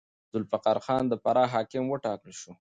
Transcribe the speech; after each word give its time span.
ذوالفقار 0.33 0.77
خان 0.85 1.03
د 1.07 1.13
فراه 1.23 1.51
حاکم 1.53 1.83
وټاکل 1.87 2.31
شو. 2.39 2.51